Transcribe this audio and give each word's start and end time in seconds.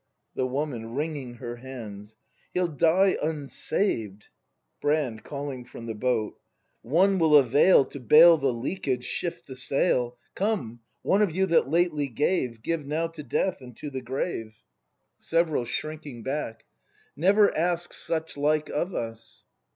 The 0.33 0.47
Woman. 0.47 0.95
[Wringing 0.95 1.35
her 1.35 1.57
hands.] 1.57 2.15
He'll 2.55 2.67
die 2.67 3.19
unsaved! 3.21 4.29
Brand. 4.81 5.23
[Calling 5.23 5.63
from 5.65 5.85
the 5.85 5.93
hoat!] 5.93 6.39
One 6.81 7.19
will 7.19 7.37
avail 7.37 7.85
To 7.85 7.99
bail 7.99 8.39
the 8.39 8.51
leakage, 8.51 9.05
shift 9.05 9.45
the 9.45 9.55
sail; 9.55 10.17
Come, 10.33 10.79
one 11.03 11.21
of 11.21 11.29
you 11.29 11.45
that 11.45 11.69
lately 11.69 12.07
gave; 12.07 12.63
Give 12.63 12.83
now 12.83 13.09
to 13.09 13.21
death 13.21 13.61
and 13.61 13.77
to 13.77 13.91
the 13.91 14.01
grave! 14.01 14.55
66 14.55 14.57
BRAND 14.57 14.57
[act 14.57 15.19
ii 15.19 15.25
Several. 15.51 15.65
[Shrinking 15.65 16.23
bacJc.] 16.23 16.57
Never 17.15 17.55
ask 17.55 17.93
such 17.93 18.35
like 18.35 18.69
of 18.69 18.95
us 18.95 19.45